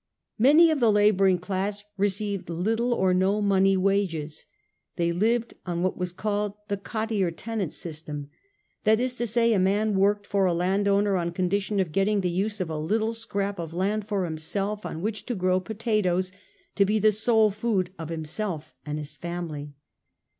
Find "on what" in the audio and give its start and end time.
5.63-5.95